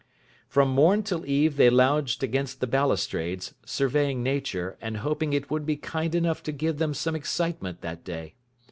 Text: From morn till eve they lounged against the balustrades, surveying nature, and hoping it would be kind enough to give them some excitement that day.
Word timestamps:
From 0.47 0.69
morn 0.69 1.03
till 1.03 1.27
eve 1.27 1.57
they 1.57 1.69
lounged 1.69 2.23
against 2.23 2.59
the 2.59 2.65
balustrades, 2.65 3.53
surveying 3.67 4.23
nature, 4.23 4.75
and 4.81 4.97
hoping 5.05 5.31
it 5.31 5.51
would 5.51 5.63
be 5.63 5.75
kind 5.77 6.15
enough 6.15 6.41
to 6.41 6.51
give 6.51 6.79
them 6.79 6.95
some 6.95 7.15
excitement 7.15 7.81
that 7.81 8.03
day. 8.03 8.33